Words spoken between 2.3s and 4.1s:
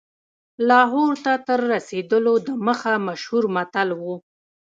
دمخه مشهور متل و.